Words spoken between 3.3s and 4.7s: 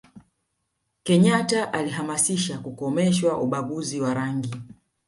ubaguzi wa rangi